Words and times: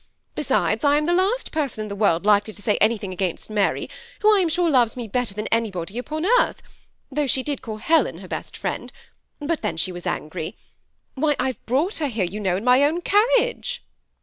Besides, 0.33 0.83
I 0.83 0.97
am 0.97 1.05
the 1.05 1.13
last 1.13 1.51
person 1.51 1.83
in 1.83 1.87
the 1.87 1.95
world 1.95 2.25
likely 2.25 2.55
to 2.55 2.61
say 2.63 2.75
anything 2.81 3.13
against 3.13 3.51
Mary, 3.51 3.87
who 4.21 4.35
I 4.35 4.39
am 4.39 4.49
sure 4.49 4.67
loves 4.67 4.97
me 4.97 5.07
better 5.07 5.35
than 5.35 5.45
any 5.51 5.69
body 5.69 5.95
upon 5.99 6.25
earth, 6.39 6.63
though 7.11 7.27
she 7.27 7.43
did 7.43 7.61
call 7.61 7.77
Helen 7.77 8.17
her 8.17 8.27
best 8.27 8.57
friend; 8.57 8.91
but 9.39 9.61
then 9.61 9.77
she 9.77 9.91
was 9.91 10.07
angry. 10.07 10.57
Why^ 11.15 11.35
I 11.39 11.51
brought 11.67 11.97
her 11.97 12.07
here, 12.07 12.25
you 12.25 12.39
know, 12.39 12.57
in 12.57 12.63
my 12.63 12.83
own 12.83 13.01
carriage." 13.01 13.83